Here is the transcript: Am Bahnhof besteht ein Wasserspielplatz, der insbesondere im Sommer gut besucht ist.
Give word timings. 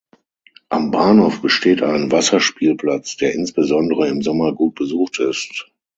Am 0.69 0.89
Bahnhof 0.89 1.41
besteht 1.43 1.83
ein 1.83 2.11
Wasserspielplatz, 2.11 3.17
der 3.17 3.35
insbesondere 3.35 4.07
im 4.07 4.23
Sommer 4.23 4.51
gut 4.51 4.73
besucht 4.73 5.19
ist. 5.19 5.69